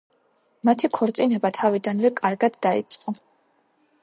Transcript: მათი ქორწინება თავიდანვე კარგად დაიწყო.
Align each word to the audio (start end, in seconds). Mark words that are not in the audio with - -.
მათი 0.69 0.89
ქორწინება 0.99 1.53
თავიდანვე 1.59 2.13
კარგად 2.23 2.59
დაიწყო. 2.69 3.19